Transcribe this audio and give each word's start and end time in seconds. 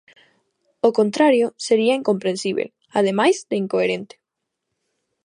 O 0.87 0.89
contrario 0.99 1.47
sería 1.65 1.99
incomprensíbel, 1.99 2.67
ademais 2.99 3.37
de 3.49 3.55
incoherente. 3.63 4.15